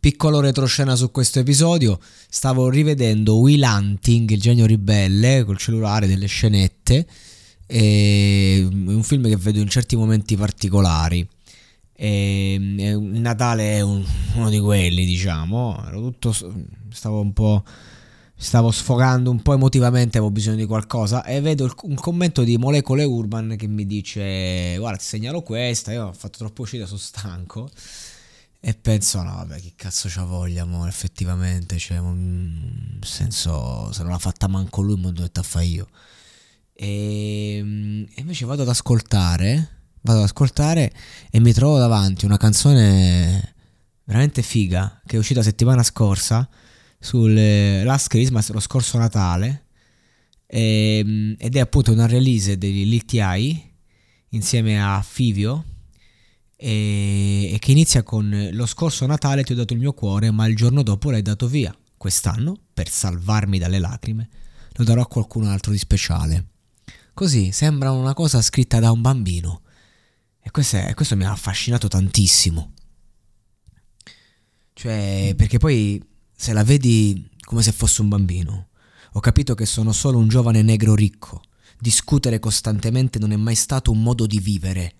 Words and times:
Piccolo 0.00 0.40
retroscena 0.40 0.96
su 0.96 1.10
questo 1.10 1.40
episodio, 1.40 2.00
stavo 2.30 2.70
rivedendo 2.70 3.36
Will 3.36 3.62
Hunting, 3.62 4.30
il 4.30 4.40
genio 4.40 4.64
ribelle, 4.64 5.44
col 5.44 5.58
cellulare 5.58 6.06
delle 6.06 6.24
scenette, 6.24 7.06
è 7.66 8.62
un 8.62 9.02
film 9.02 9.28
che 9.28 9.36
vedo 9.36 9.60
in 9.60 9.68
certi 9.68 9.96
momenti 9.96 10.36
particolari. 10.36 11.28
E 11.92 12.54
il 12.54 13.20
Natale 13.20 13.76
è 13.76 13.80
un, 13.82 14.02
uno 14.36 14.48
di 14.48 14.58
quelli, 14.58 15.04
diciamo, 15.04 15.84
tutto, 15.92 16.34
stavo 16.90 17.20
un 17.20 17.34
po' 17.34 17.62
stavo 18.34 18.70
sfogando 18.70 19.30
un 19.30 19.42
po' 19.42 19.52
emotivamente, 19.52 20.16
avevo 20.16 20.32
bisogno 20.32 20.56
di 20.56 20.64
qualcosa 20.64 21.26
e 21.26 21.42
vedo 21.42 21.70
un 21.82 21.94
commento 21.94 22.42
di 22.42 22.56
Molecole 22.56 23.04
Urban 23.04 23.54
che 23.58 23.66
mi 23.66 23.84
dice 23.84 24.76
guarda 24.78 24.96
ti 24.96 25.04
segnalo 25.04 25.42
questa, 25.42 25.92
io 25.92 26.06
ho 26.06 26.12
fatto 26.14 26.38
troppo 26.38 26.62
uscita, 26.62 26.86
sono 26.86 26.98
stanco 26.98 27.68
e 28.62 28.74
penso, 28.74 29.22
no, 29.22 29.32
vabbè, 29.32 29.58
che 29.58 29.72
cazzo 29.74 30.08
c'ha 30.10 30.24
voglia, 30.24 30.66
mo, 30.66 30.86
effettivamente. 30.86 31.78
Cioè, 31.78 31.98
nel 31.98 32.98
senso, 33.00 33.90
se 33.90 34.02
non 34.02 34.12
l'ha 34.12 34.18
fatta 34.18 34.48
manco 34.48 34.82
lui, 34.82 35.00
detto 35.12 35.40
a 35.40 35.42
fare 35.42 35.64
io. 35.64 35.88
E, 36.74 37.56
e, 37.56 38.20
invece 38.20 38.44
vado 38.44 38.62
ad 38.62 38.68
ascoltare. 38.68 39.78
Vado 40.02 40.18
ad 40.18 40.24
ascoltare 40.24 40.92
e 41.30 41.40
mi 41.40 41.52
trovo 41.52 41.78
davanti 41.78 42.24
una 42.24 42.38
canzone 42.38 43.54
veramente 44.04 44.40
figa 44.40 45.02
che 45.04 45.16
è 45.16 45.18
uscita 45.18 45.42
settimana 45.42 45.82
scorsa 45.82 46.48
sul 46.98 47.34
Last 47.34 48.08
Christmas, 48.08 48.50
lo 48.50 48.60
scorso 48.60 48.98
Natale. 48.98 49.66
E, 50.46 51.34
ed 51.38 51.56
è 51.56 51.60
appunto 51.60 51.92
una 51.92 52.06
release 52.06 52.58
degli 52.58 52.96
LTI 52.96 53.72
insieme 54.30 54.82
a 54.82 55.02
Fivio 55.02 55.64
e, 56.62 57.54
e 57.54 57.58
che 57.58 57.70
inizia 57.70 58.02
con 58.02 58.50
lo 58.52 58.66
scorso 58.66 59.06
Natale 59.06 59.44
ti 59.44 59.52
ho 59.52 59.56
dato 59.56 59.72
il 59.72 59.78
mio 59.78 59.94
cuore 59.94 60.30
ma 60.30 60.46
il 60.46 60.54
giorno 60.54 60.82
dopo 60.82 61.10
l'hai 61.10 61.22
dato 61.22 61.46
via. 61.48 61.74
Quest'anno, 61.96 62.56
per 62.72 62.88
salvarmi 62.88 63.58
dalle 63.58 63.78
lacrime, 63.78 64.28
lo 64.72 64.84
darò 64.84 65.02
a 65.02 65.06
qualcun 65.06 65.46
altro 65.46 65.72
di 65.72 65.78
speciale. 65.78 66.46
Così 67.14 67.50
sembra 67.52 67.92
una 67.92 68.14
cosa 68.14 68.42
scritta 68.42 68.78
da 68.78 68.90
un 68.90 69.00
bambino. 69.00 69.62
E 70.42 70.50
questo, 70.50 70.76
è, 70.76 70.94
questo 70.94 71.16
mi 71.16 71.24
ha 71.24 71.32
affascinato 71.32 71.88
tantissimo. 71.88 72.72
Cioè, 74.72 75.34
perché 75.36 75.58
poi 75.58 76.02
se 76.34 76.52
la 76.52 76.64
vedi 76.64 77.28
come 77.42 77.62
se 77.62 77.72
fosse 77.72 78.00
un 78.00 78.08
bambino, 78.08 78.68
ho 79.12 79.20
capito 79.20 79.54
che 79.54 79.66
sono 79.66 79.92
solo 79.92 80.18
un 80.18 80.28
giovane 80.28 80.62
negro 80.62 80.94
ricco. 80.94 81.42
Discutere 81.78 82.38
costantemente 82.38 83.18
non 83.18 83.32
è 83.32 83.36
mai 83.36 83.54
stato 83.54 83.90
un 83.90 84.02
modo 84.02 84.26
di 84.26 84.38
vivere, 84.38 84.94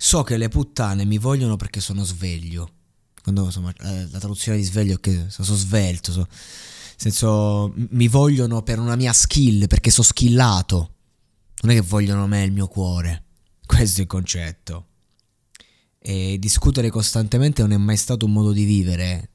So 0.00 0.22
che 0.22 0.36
le 0.36 0.48
puttane 0.48 1.04
mi 1.04 1.18
vogliono 1.18 1.56
perché 1.56 1.80
sono 1.80 2.04
sveglio. 2.04 2.72
Quando 3.22 3.44
insomma, 3.44 3.72
eh, 3.80 4.08
la 4.10 4.18
traduzione 4.18 4.58
di 4.58 4.64
sveglio 4.64 4.96
è 4.96 5.00
che 5.00 5.26
sono 5.28 5.56
svelto. 5.56 6.12
So, 6.12 6.20
nel 6.20 6.28
senso, 6.96 7.72
mi 7.90 8.08
vogliono 8.08 8.62
per 8.62 8.78
una 8.78 8.96
mia 8.96 9.12
skill, 9.12 9.66
perché 9.66 9.90
sono 9.90 10.06
skillato. 10.06 10.94
Non 11.62 11.72
è 11.72 11.74
che 11.74 11.80
vogliono 11.80 12.26
me 12.26 12.42
il 12.42 12.52
mio 12.52 12.68
cuore. 12.68 13.24
Questo 13.66 13.98
è 13.98 14.02
il 14.02 14.08
concetto. 14.08 14.86
E 15.98 16.38
discutere 16.38 16.90
costantemente 16.90 17.62
non 17.62 17.72
è 17.72 17.76
mai 17.76 17.96
stato 17.96 18.24
un 18.24 18.32
modo 18.32 18.52
di 18.52 18.64
vivere. 18.64 19.30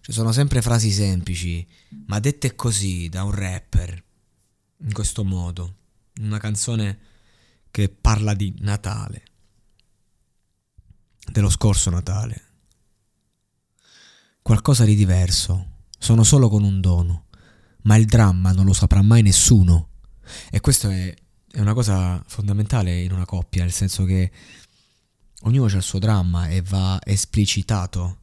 Ci 0.00 0.12
sono 0.12 0.32
sempre 0.32 0.60
frasi 0.60 0.90
semplici, 0.90 1.66
ma 2.06 2.20
dette 2.20 2.54
così 2.54 3.08
da 3.08 3.22
un 3.22 3.30
rapper, 3.30 4.04
in 4.82 4.92
questo 4.92 5.24
modo, 5.24 5.76
in 6.16 6.26
una 6.26 6.38
canzone 6.38 6.98
che 7.70 7.88
parla 7.88 8.34
di 8.34 8.54
Natale 8.58 9.22
dello 11.34 11.50
scorso 11.50 11.90
Natale. 11.90 12.42
Qualcosa 14.40 14.84
di 14.84 14.94
diverso. 14.94 15.72
Sono 15.98 16.22
solo 16.22 16.48
con 16.48 16.62
un 16.62 16.80
dono. 16.80 17.24
Ma 17.82 17.96
il 17.96 18.04
dramma 18.06 18.52
non 18.52 18.66
lo 18.66 18.72
saprà 18.72 19.02
mai 19.02 19.22
nessuno. 19.22 19.88
E 20.48 20.60
questo 20.60 20.88
è, 20.90 21.12
è 21.50 21.58
una 21.58 21.74
cosa 21.74 22.22
fondamentale 22.24 23.02
in 23.02 23.10
una 23.10 23.24
coppia, 23.24 23.64
nel 23.64 23.72
senso 23.72 24.04
che 24.04 24.30
ognuno 25.42 25.66
ha 25.66 25.74
il 25.74 25.82
suo 25.82 25.98
dramma 25.98 26.46
e 26.46 26.62
va 26.62 27.00
esplicitato. 27.02 28.18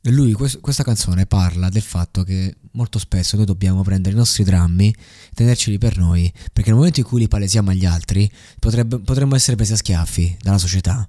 E 0.00 0.10
lui, 0.10 0.32
questa 0.32 0.84
canzone 0.84 1.26
parla 1.26 1.68
del 1.68 1.82
fatto 1.82 2.24
che 2.24 2.56
molto 2.72 2.98
spesso 2.98 3.36
noi 3.36 3.44
dobbiamo 3.44 3.82
prendere 3.82 4.14
i 4.14 4.18
nostri 4.18 4.42
drammi 4.42 4.88
e 4.88 4.96
tenerceli 5.34 5.76
per 5.76 5.98
noi, 5.98 6.32
perché 6.50 6.70
nel 6.70 6.78
momento 6.78 7.00
in 7.00 7.06
cui 7.06 7.20
li 7.20 7.28
palesiamo 7.28 7.70
agli 7.70 7.84
altri, 7.84 8.30
potrebbe, 8.58 9.00
potremmo 9.00 9.34
essere 9.34 9.56
presi 9.56 9.74
a 9.74 9.76
schiaffi 9.76 10.38
dalla 10.40 10.56
società 10.56 11.06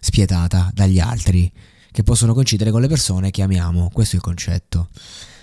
spietata 0.00 0.70
dagli 0.72 0.98
altri, 0.98 1.50
che 1.90 2.02
possono 2.02 2.34
coincidere 2.34 2.70
con 2.70 2.80
le 2.80 2.88
persone 2.88 3.30
che 3.30 3.42
amiamo. 3.42 3.90
Questo 3.92 4.14
è 4.14 4.18
il 4.18 4.24
concetto. 4.24 4.88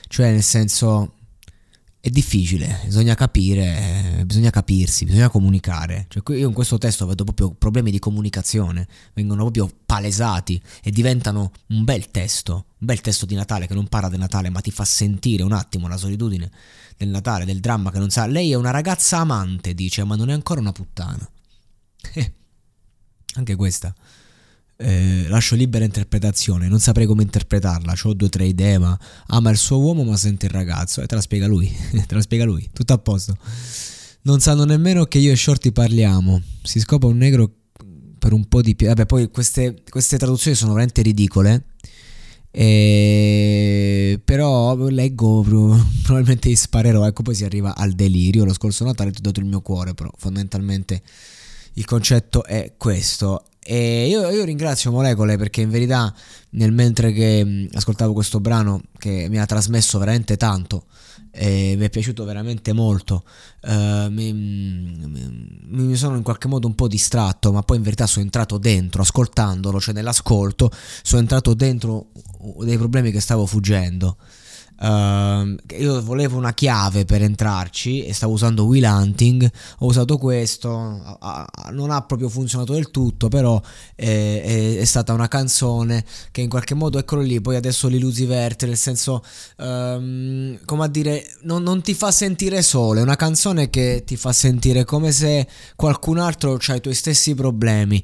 Cioè, 0.07 0.31
nel 0.31 0.43
senso, 0.43 1.15
è 2.05 2.09
difficile, 2.09 2.81
bisogna 2.85 3.15
capire, 3.15 4.21
bisogna 4.27 4.51
capirsi, 4.51 5.05
bisogna 5.05 5.27
comunicare. 5.27 6.05
Cioè, 6.07 6.37
io 6.37 6.47
in 6.47 6.53
questo 6.53 6.77
testo 6.77 7.07
vedo 7.07 7.23
proprio 7.23 7.49
problemi 7.51 7.89
di 7.89 7.97
comunicazione, 7.97 8.87
vengono 9.13 9.41
proprio 9.41 9.67
palesati 9.87 10.61
e 10.83 10.91
diventano 10.91 11.51
un 11.69 11.83
bel 11.83 12.11
testo, 12.11 12.53
un 12.53 12.85
bel 12.85 13.01
testo 13.01 13.25
di 13.25 13.33
Natale 13.33 13.65
che 13.65 13.73
non 13.73 13.87
parla 13.87 14.09
del 14.09 14.19
Natale, 14.19 14.51
ma 14.51 14.61
ti 14.61 14.69
fa 14.69 14.85
sentire 14.85 15.41
un 15.41 15.51
attimo 15.51 15.87
la 15.87 15.97
solitudine 15.97 16.51
del 16.95 17.09
Natale, 17.09 17.43
del 17.43 17.59
dramma 17.59 17.89
che 17.89 17.97
non 17.97 18.11
sa. 18.11 18.27
Lei 18.27 18.51
è 18.51 18.55
una 18.55 18.69
ragazza 18.69 19.17
amante, 19.17 19.73
dice, 19.73 20.03
ma 20.03 20.15
non 20.15 20.29
è 20.29 20.33
ancora 20.33 20.59
una 20.59 20.71
puttana. 20.71 21.27
Eh, 22.13 22.33
anche 23.33 23.55
questa 23.55 23.91
eh, 24.77 25.25
lascio 25.27 25.55
libera 25.55 25.85
interpretazione, 25.85 26.67
non 26.67 26.79
saprei 26.79 27.05
come 27.05 27.23
interpretarla, 27.23 27.93
ho 28.03 28.13
due 28.13 28.27
o 28.27 28.29
tre 28.29 28.45
idee, 28.45 28.77
ma 28.77 28.97
ama 29.27 29.49
il 29.49 29.57
suo 29.57 29.79
uomo 29.79 30.03
ma 30.03 30.17
sente 30.17 30.47
il 30.47 30.51
ragazzo. 30.51 31.01
E 31.01 31.05
te 31.05 31.15
la 31.15 31.21
spiega 31.21 31.47
lui, 31.47 31.71
te 32.07 32.15
la 32.15 32.21
spiega 32.21 32.43
lui, 32.43 32.69
tutto 32.73 32.93
a 32.93 32.97
posto. 32.97 33.37
Non 34.23 34.39
sanno 34.39 34.63
nemmeno 34.63 35.05
che 35.05 35.19
io 35.19 35.31
e 35.31 35.35
Shorty 35.35 35.71
parliamo, 35.71 36.41
si 36.63 36.79
scopa 36.79 37.07
un 37.07 37.17
negro 37.17 37.51
per 38.17 38.33
un 38.33 38.47
po' 38.47 38.61
di 38.61 38.75
più, 38.75 38.87
vabbè 38.87 39.05
poi 39.05 39.29
queste, 39.29 39.83
queste 39.87 40.17
traduzioni 40.17 40.57
sono 40.57 40.71
veramente 40.71 41.03
ridicole, 41.03 41.65
e... 42.49 44.19
però 44.25 44.75
leggo 44.87 45.45
probabilmente 46.03 46.53
sparerò. 46.55 47.05
Ecco 47.05 47.21
poi 47.21 47.35
si 47.35 47.43
arriva 47.45 47.75
al 47.75 47.91
delirio. 47.91 48.45
Lo 48.45 48.53
scorso 48.53 48.83
Natale 48.83 49.11
ti 49.11 49.19
ho 49.19 49.21
dato 49.21 49.39
il 49.39 49.45
mio 49.45 49.61
cuore 49.61 49.93
però 49.93 50.09
fondamentalmente 50.17 51.01
il 51.73 51.85
concetto 51.85 52.45
è 52.45 52.73
questo 52.77 53.43
E 53.67 54.07
io, 54.07 54.29
io, 54.29 54.43
ringrazio 54.43 54.91
Molecole 54.91 55.37
perché 55.37 55.61
in 55.61 55.71
verità 55.71 56.13
nel 56.51 56.71
mentre 56.71 57.11
che 57.11 57.43
mh, 57.43 57.69
ascoltavo 57.73 58.13
questo 58.13 58.39
brano 58.39 58.83
che 58.99 59.25
mi 59.27 59.39
ha 59.39 59.45
trasmesso 59.47 59.97
veramente 59.97 60.37
tanto 60.37 60.85
e 61.31 61.73
mi 61.75 61.85
è 61.85 61.89
piaciuto 61.89 62.23
veramente 62.25 62.73
molto, 62.73 63.23
uh, 63.63 64.09
mi, 64.11 64.31
mi, 64.31 65.95
sono 65.95 66.15
in 66.15 66.21
qualche 66.21 66.47
modo 66.47 66.67
un 66.67 66.75
po' 66.75 66.87
distratto, 66.87 67.51
ma 67.51 67.63
poi 67.63 67.77
in 67.77 67.83
verità 67.83 68.05
sono 68.05 68.23
entrato 68.23 68.59
dentro, 68.59 69.01
ascoltandolo, 69.01 69.79
cioè 69.79 69.95
nell'ascolto, 69.95 70.71
sono 71.01 71.21
entrato 71.21 71.55
dentro 71.55 72.11
dei 72.59 72.77
problemi 72.77 73.11
che 73.11 73.19
stavo 73.19 73.47
fuggendo. 73.47 74.17
Uh, 74.77 75.55
io 75.77 76.01
volevo 76.03 76.37
una 76.37 76.53
chiave 76.53 77.05
per 77.05 77.21
entrarci 77.21 78.03
e 78.03 78.13
stavo 78.13 78.33
usando 78.33 78.65
Will 78.65 78.83
Hunting. 78.83 79.49
Ho 79.79 79.85
usato 79.85 80.17
questo, 80.17 80.69
a, 80.71 81.47
a, 81.49 81.69
non 81.71 81.91
ha 81.91 82.01
proprio 82.01 82.27
funzionato 82.27 82.73
del 82.73 82.91
tutto, 82.91 83.29
però 83.29 83.61
è, 83.95 84.41
è, 84.43 84.77
è, 84.79 84.85
stata 84.85 85.13
una 85.13 85.29
canzone 85.29 86.03
che 86.31 86.41
in 86.41 86.49
qualche 86.49 86.73
modo 86.73 86.97
eccolo 86.97 87.21
lì. 87.21 87.39
Poi 87.39 87.55
adesso 87.55 87.87
li 87.87 87.99
lusiverte, 87.99 88.65
nel 88.65 88.77
senso, 88.77 89.23
um, 89.57 90.57
come 90.65 90.83
a 90.83 90.87
dire, 90.87 91.25
non, 91.43 91.63
non, 91.63 91.81
ti 91.81 91.93
fa 91.93 92.11
sentire 92.11 92.61
solo. 92.61 92.99
È 92.99 93.03
una 93.03 93.15
canzone 93.15 93.69
che 93.69 94.03
ti 94.05 94.17
fa 94.17 94.33
sentire 94.33 94.83
come 94.83 95.13
se 95.13 95.47
qualcun 95.75 96.17
altro 96.17 96.59
ha 96.67 96.75
i 96.75 96.81
tuoi 96.81 96.95
stessi 96.95 97.33
problemi. 97.33 98.03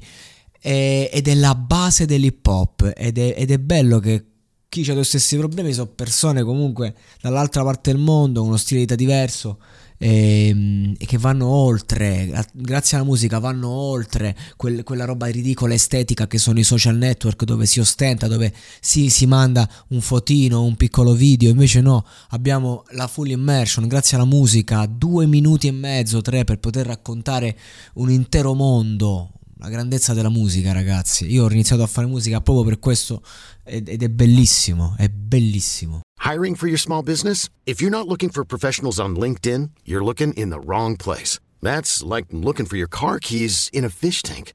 ed 0.64 1.26
è 1.28 1.34
la 1.34 1.54
base 1.54 2.06
dell'hip 2.06 2.46
hop 2.46 2.92
ed 2.96 3.18
è, 3.18 3.34
ed 3.36 3.50
è 3.50 3.58
bello 3.58 3.98
che 3.98 4.31
chi 4.72 4.90
ha 4.90 4.98
i 4.98 5.04
stessi 5.04 5.36
problemi 5.36 5.74
sono 5.74 5.90
persone 5.94 6.42
comunque 6.42 6.94
dall'altra 7.20 7.62
parte 7.62 7.92
del 7.92 8.00
mondo, 8.00 8.40
con 8.40 8.48
uno 8.48 8.56
stile 8.56 8.78
di 8.78 8.86
vita 8.86 8.94
diverso 8.94 9.58
e, 9.98 10.48
ehm, 10.48 10.94
e 10.96 11.04
che 11.04 11.18
vanno 11.18 11.46
oltre, 11.46 12.46
grazie 12.54 12.96
alla 12.96 13.04
musica 13.04 13.38
vanno 13.38 13.68
oltre 13.68 14.34
quel, 14.56 14.82
quella 14.82 15.04
roba 15.04 15.26
ridicola 15.26 15.74
estetica 15.74 16.26
che 16.26 16.38
sono 16.38 16.58
i 16.58 16.62
social 16.62 16.96
network 16.96 17.44
dove 17.44 17.66
si 17.66 17.80
ostenta, 17.80 18.28
dove 18.28 18.50
si, 18.80 19.10
si 19.10 19.26
manda 19.26 19.68
un 19.88 20.00
fotino, 20.00 20.64
un 20.64 20.76
piccolo 20.76 21.12
video, 21.12 21.50
invece 21.50 21.82
no, 21.82 22.06
abbiamo 22.30 22.84
la 22.92 23.08
full 23.08 23.28
immersion 23.28 23.86
grazie 23.86 24.16
alla 24.16 24.24
musica, 24.24 24.86
due 24.86 25.26
minuti 25.26 25.66
e 25.66 25.72
mezzo, 25.72 26.22
tre 26.22 26.44
per 26.44 26.60
poter 26.60 26.86
raccontare 26.86 27.58
un 27.96 28.10
intero 28.10 28.54
mondo, 28.54 29.32
la 29.62 29.68
grandezza 29.68 30.12
della 30.12 30.28
musica, 30.28 30.72
ragazzi. 30.72 31.30
Io 31.30 31.44
ho 31.44 31.50
iniziato 31.50 31.82
a 31.84 31.86
fare 31.86 32.08
musica 32.08 32.40
proprio 32.40 32.64
per 32.64 32.80
questo 32.80 33.22
ed 33.64 34.02
è 34.02 34.08
bellissimo, 34.08 34.96
è 34.98 35.08
bellissimo. 35.08 36.00
Hiring 36.24 36.56
for 36.56 36.66
your 36.66 36.80
small 36.80 37.02
business? 37.02 37.48
If 37.64 37.80
you're 37.80 37.96
not 37.96 38.08
looking 38.08 38.32
for 38.32 38.44
professionals 38.44 38.98
on 38.98 39.14
LinkedIn, 39.14 39.70
you're 39.84 40.04
looking 40.04 40.32
in 40.34 40.50
the 40.50 40.58
wrong 40.58 40.96
place. 40.96 41.38
That's 41.60 42.02
like 42.02 42.26
looking 42.30 42.66
for 42.66 42.76
your 42.76 42.88
car 42.88 43.18
keys 43.20 43.68
in 43.72 43.84
a 43.84 43.88
fish 43.88 44.22
tank. 44.22 44.52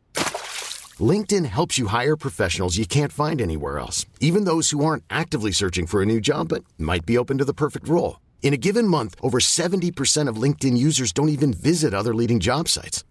LinkedIn 0.99 1.45
helps 1.45 1.77
you 1.77 1.87
hire 1.87 2.17
professionals 2.17 2.77
you 2.77 2.85
can't 2.85 3.13
find 3.13 3.39
anywhere 3.39 3.79
else, 3.79 4.05
even 4.19 4.45
those 4.45 4.71
who 4.71 4.83
aren't 4.83 5.03
actively 5.09 5.51
searching 5.51 5.87
for 5.87 6.01
a 6.01 6.05
new 6.05 6.19
job 6.19 6.49
but 6.49 6.65
might 6.77 7.05
be 7.05 7.17
open 7.17 7.37
to 7.37 7.45
the 7.45 7.53
perfect 7.53 7.87
role. 7.87 8.19
In 8.41 8.53
a 8.53 8.57
given 8.57 8.87
month, 8.87 9.15
over 9.21 9.39
70% 9.39 10.27
of 10.27 10.41
LinkedIn 10.41 10.77
users 10.77 11.13
don't 11.13 11.29
even 11.29 11.53
visit 11.53 11.93
other 11.93 12.13
leading 12.15 12.39
job 12.39 12.67
sites. 12.67 13.03